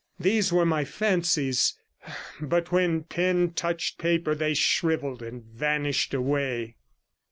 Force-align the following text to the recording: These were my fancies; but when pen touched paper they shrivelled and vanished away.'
These 0.19 0.51
were 0.51 0.65
my 0.65 0.83
fancies; 0.83 1.77
but 2.39 2.71
when 2.71 3.03
pen 3.03 3.51
touched 3.53 3.99
paper 3.99 4.33
they 4.33 4.55
shrivelled 4.55 5.21
and 5.21 5.43
vanished 5.43 6.15
away.' 6.15 6.77